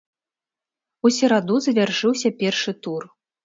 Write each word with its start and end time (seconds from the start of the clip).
У 1.05 1.11
сераду 1.19 1.59
завяршыўся 1.67 2.35
першы 2.43 2.79
тур. 2.85 3.01